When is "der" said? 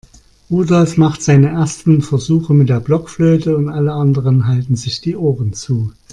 2.69-2.79